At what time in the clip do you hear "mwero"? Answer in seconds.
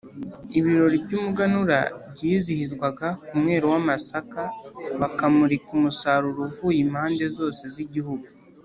3.41-3.65